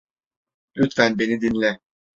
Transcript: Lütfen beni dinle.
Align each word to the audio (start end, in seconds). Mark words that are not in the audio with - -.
Lütfen 0.75 1.19
beni 1.19 1.41
dinle. 1.41 1.79